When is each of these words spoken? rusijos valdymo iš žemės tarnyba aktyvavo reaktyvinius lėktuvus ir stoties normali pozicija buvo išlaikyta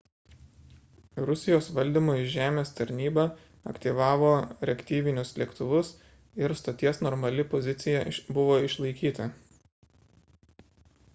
rusijos 1.29 1.67
valdymo 1.79 2.13
iš 2.21 2.31
žemės 2.35 2.71
tarnyba 2.79 3.25
aktyvavo 3.71 4.31
reaktyvinius 4.69 5.33
lėktuvus 5.41 5.91
ir 6.45 6.57
stoties 6.63 7.01
normali 7.09 7.45
pozicija 7.55 8.03
buvo 8.39 8.55
išlaikyta 8.71 9.29